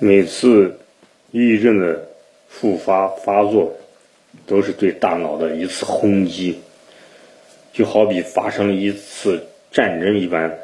[0.00, 0.78] 每次
[1.32, 2.08] 抑郁症的
[2.48, 3.76] 复发发作，
[4.46, 6.60] 都是对大脑的一次轰击，
[7.72, 10.56] 就好比发生一次战争一般，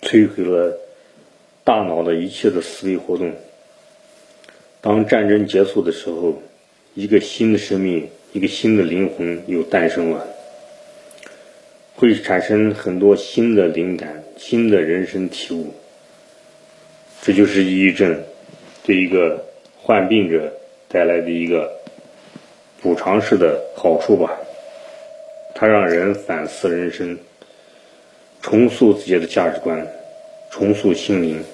[0.00, 0.78] 摧毁了
[1.62, 3.32] 大脑的一切的思维活动。
[4.80, 6.42] 当战争结束的时候，
[6.94, 10.26] 一个新的生命，一个新的灵魂又诞生了。
[11.96, 15.74] 会产生很多新的灵感、新的人生体悟，
[17.20, 18.22] 这就是抑郁症
[18.82, 19.44] 对一个
[19.82, 20.52] 患病者
[20.88, 21.70] 带来的一个
[22.82, 24.36] 补偿式的好处吧。
[25.54, 27.18] 它让人反思人生，
[28.40, 29.86] 重塑自己的价值观，
[30.50, 31.44] 重塑心灵，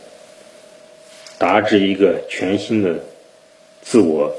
[1.38, 3.00] 达至一个全新的
[3.82, 4.32] 自我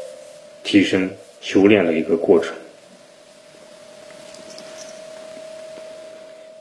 [0.64, 1.10] 提升、
[1.42, 2.56] 修炼的一个过程。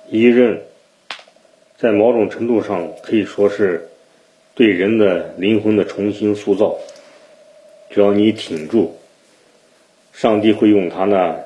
[0.09, 0.61] 抑郁症
[1.79, 3.89] 在某种程度上可以说是
[4.57, 6.79] 对人的灵魂的重新塑造。
[7.91, 8.97] 只要你挺住，
[10.13, 11.39] 上帝会用他那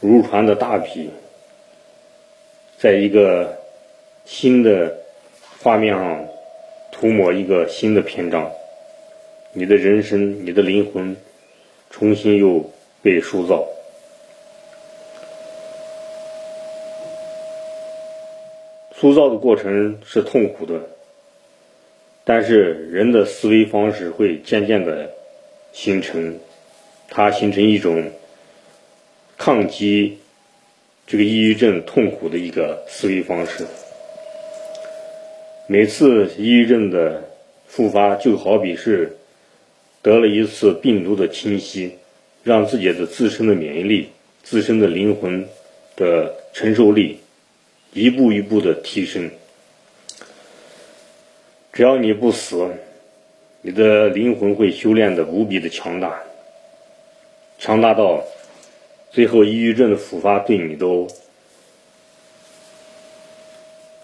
[0.00, 1.10] 如船的大笔，
[2.78, 3.56] 在一个
[4.24, 4.98] 新的
[5.62, 6.26] 画面上
[6.90, 8.50] 涂抹一个新的篇章，
[9.52, 11.16] 你的人生、你的灵魂
[11.90, 12.68] 重新又
[13.02, 13.64] 被塑造。
[18.92, 20.80] 塑造的过程是痛苦的，
[22.28, 25.12] 但是人的思维方式会渐渐的
[25.72, 26.40] 形成，
[27.08, 28.10] 它形成一种
[29.38, 30.18] 抗击
[31.06, 33.64] 这个抑郁症痛苦的一个思维方式。
[35.68, 37.22] 每次抑郁症的
[37.68, 39.16] 复发，就好比是
[40.02, 41.92] 得了一次病毒的侵袭，
[42.42, 44.08] 让自己的自身的免疫力、
[44.42, 45.46] 自身的灵魂
[45.94, 47.18] 的承受力。
[47.92, 49.30] 一步一步的提升，
[51.76, 52.74] 只要你不死，
[53.60, 56.22] 你的灵魂会修炼的无比的强大，
[57.58, 58.24] 强大到
[59.10, 61.06] 最后抑郁症的复发对你都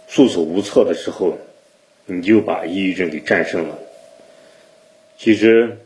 [0.07, 1.39] 束手无策的时候，
[2.05, 3.79] 你就把抑郁症给战胜了。
[5.17, 5.79] 其实，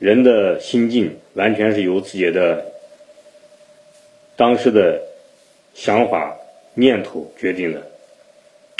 [0.00, 2.72] 人的心境完全是由自己的
[4.34, 5.00] 当时的。
[5.74, 6.36] 想法、
[6.74, 7.91] 念头决定的，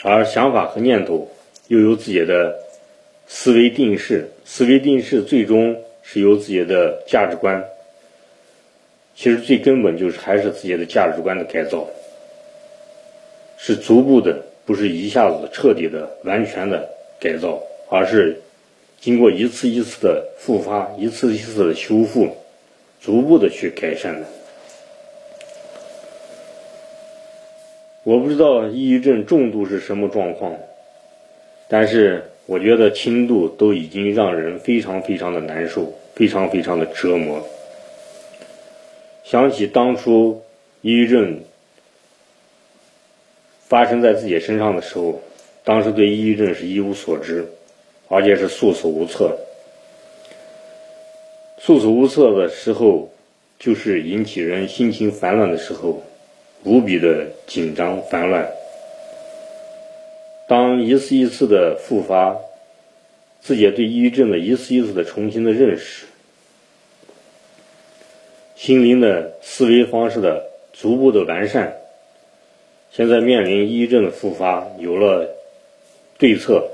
[0.02, 1.30] 而想法和念头
[1.68, 2.56] 又由自己的
[3.26, 7.64] 思维定势，思维定势最终是由自己的价值观。
[9.14, 11.86] 其实最根本就是还是自己的价值观的改造，
[13.56, 16.88] 是逐步的，不是一下子彻底的、完全的
[17.20, 18.40] 改造，而是
[19.00, 22.36] 经过一次一次的复发、一次一次的修复，
[23.00, 24.26] 逐步的去改善的。
[28.04, 30.56] 我不知道抑郁症重度是什么状况，
[31.68, 37.46] 但是我觉得轻度都已经让人非常非常的难受，非常非常的折磨。
[39.22, 40.42] 想起当初
[40.80, 41.40] 抑郁症
[43.68, 45.22] 发生在自己身上的时候，
[45.62, 47.46] 当时对抑郁症是一无所知，
[48.08, 49.38] 而且是束手无策。
[51.58, 53.08] 束手无策的时候，
[53.60, 56.02] 就是引起人心情烦乱的时候。
[56.64, 58.48] 无比的紧张烦乱，
[60.46, 62.38] 当一次一次的复发，
[63.40, 66.06] 自己对抑郁症的一次一次的重新的认识，
[68.54, 71.78] 心灵的思维方式的逐步的完善，
[72.92, 75.34] 现在面临抑郁症的复发，有了
[76.16, 76.68] 对策。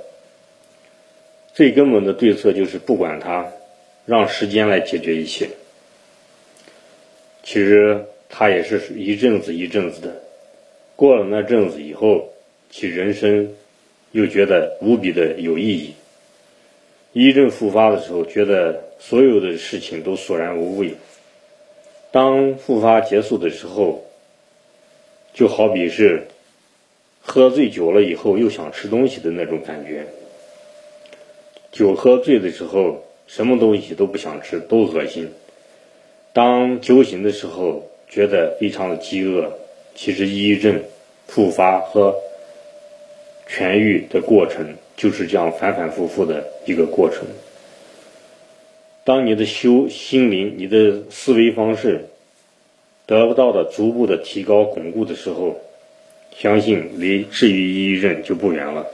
[1.55, 3.51] 最根本的对策就是不管它，
[4.05, 5.49] 让时间来解决一切。
[7.43, 8.05] 其实。
[8.29, 10.23] 他也是一阵子一阵子的，
[10.97, 12.29] 过了那阵子以后，
[12.71, 13.55] 其人生
[14.13, 15.95] 又觉得无比的有意义。
[17.13, 20.95] 一阵复发的时候，觉得所有的事情都索然无味。
[22.11, 24.05] 当复发结束的时候，
[25.35, 26.29] 就好比是
[27.21, 30.07] 喝醉酒了以后又想吃东西的那种感觉。
[31.73, 35.33] 酒喝醉的时候，什么东西都不想吃，都恶心。
[36.33, 39.53] 当酒醒的时候，觉得非常的饥饿，
[39.95, 40.83] 其实抑郁症
[41.27, 42.15] 复发和
[43.49, 47.27] 痊愈的过程就是这样反反复复的一个过程。
[49.05, 52.07] 当你的修心灵、你的思维方式
[53.07, 55.57] 得不到的逐步的提高巩固的时候，
[56.37, 58.87] 相信离治愈抑郁症就不远了。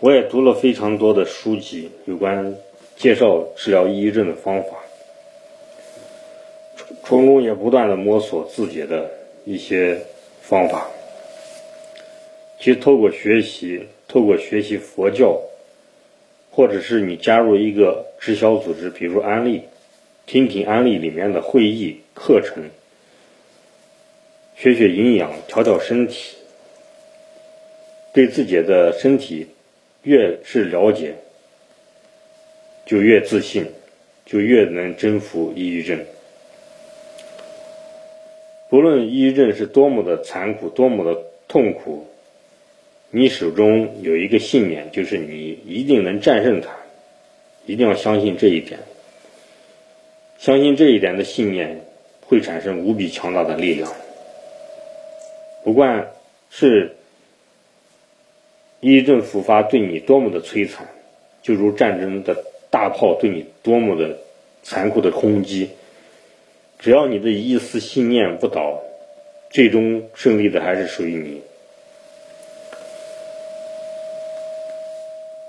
[0.00, 2.54] 我也读了非常多的书籍，有关
[2.96, 4.83] 介绍治疗抑郁症的方法。
[7.04, 9.10] 成功也不断的摸索自己的
[9.44, 10.00] 一些
[10.40, 10.88] 方法。
[12.58, 15.38] 其实透过学习，透过学习佛教，
[16.50, 19.62] 或者是你加入一个直销组织，比如安利，
[20.24, 22.64] 听听安利里面的会议课程，
[24.56, 26.36] 学学营养，调调身体，
[28.14, 29.46] 对自己的身体
[30.04, 31.14] 越是了解，
[32.86, 33.66] 就越自信，
[34.24, 36.02] 就越能征服抑郁症。
[38.68, 42.06] 不论抑郁症是多么的残酷，多么的痛苦，
[43.10, 46.70] 你手中有一个信念，就是你一定能战胜它，
[47.66, 48.80] 一定要相信这一点。
[50.38, 51.86] 相信这一点的信念
[52.26, 53.92] 会产生无比强大的力量。
[55.62, 56.10] 不管
[56.50, 56.96] 是
[58.80, 60.86] 抑郁症复发对你多么的摧残，
[61.42, 64.18] 就如战争的大炮对你多么的
[64.62, 65.70] 残酷的轰击。
[66.84, 68.82] 只要你的一丝信念不倒，
[69.48, 71.40] 最终胜利的还是属于你。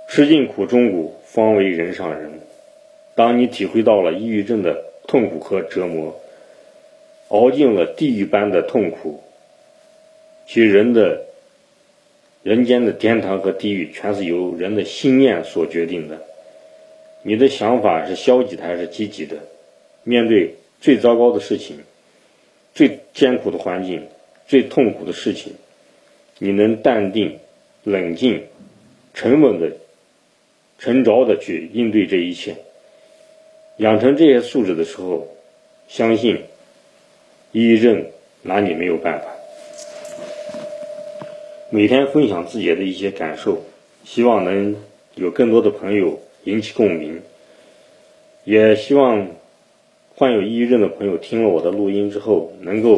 [0.07, 2.39] 吃尽苦中苦，方为人上人。
[3.15, 6.17] 当你体会到了抑郁症的痛苦和折磨，
[7.27, 9.21] 熬尽了地狱般的痛苦，
[10.47, 11.25] 其实人的
[12.43, 16.17] 人间的天堂和地狱，全是由人的信念所决定的。
[17.23, 19.35] 你的想法是消极的还是积极的？
[20.03, 20.55] 面对。
[20.81, 21.80] 最糟糕的事情，
[22.74, 24.07] 最艰苦的环境，
[24.48, 25.54] 最痛苦的事情，
[26.38, 27.39] 你能淡定、
[27.83, 28.44] 冷静、
[29.13, 29.72] 沉稳的、
[30.77, 32.56] 沉着的去应对这一切，
[33.77, 35.27] 养成这些素质的时候，
[35.88, 36.44] 相信
[37.51, 38.06] 抑郁症
[38.44, 39.25] 拿你没有办法。
[41.71, 43.63] 每天分享自己的一些感受，
[44.04, 44.75] 希望能
[45.16, 47.21] 有更多的朋友引起共鸣，
[48.44, 49.28] 也希望。
[50.17, 52.97] 患有抑郁症的朋友听了我的录音之后，能够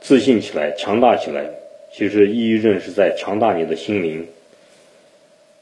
[0.00, 1.50] 自信起来、强大起来。
[1.92, 4.24] 其实，抑郁症是在强大你的心灵。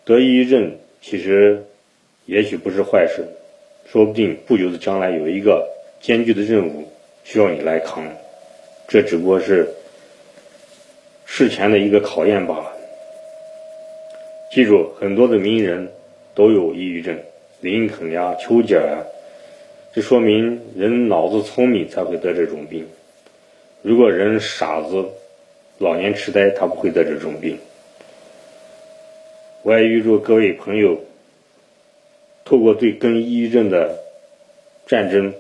[0.04, 1.64] 得抑郁症其实
[2.26, 3.24] 也许不是坏事，
[3.90, 5.66] 说不定不久的将来有一个
[5.98, 6.86] 艰巨的任务
[7.24, 8.04] 需要你来扛，
[8.86, 9.66] 这只不过是
[11.24, 12.70] 事前的一个考验罢了。
[14.52, 15.90] 记住，很多的名人
[16.34, 17.18] 都有抑郁症，
[17.62, 19.00] 林肯呀、丘吉尔啊。
[19.96, 22.86] 这说明人脑子聪明才会得这种病。
[23.80, 25.06] 如果人傻子、
[25.78, 27.58] 老年痴呆，他不会得这种病。
[29.62, 31.00] 我也预祝各位朋友，
[32.44, 33.98] 透过对跟抑郁症的
[34.86, 35.32] 战争，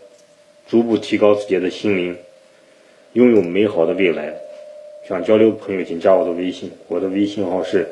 [0.66, 2.16] 逐步提高自己的心灵，
[3.12, 4.32] 拥有美好的未来。
[5.06, 7.86] 想交流的朋友，请加我的微信，我的微信号是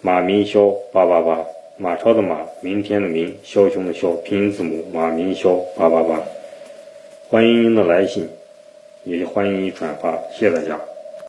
[0.00, 1.44] 马明霄八八八。
[1.82, 6.20] 马超的马，明天的明，枭雄的枭，拼音字母马明霄八八八，
[7.30, 8.28] 欢迎您的来信，
[9.04, 10.78] 也欢迎你转发，谢谢大家。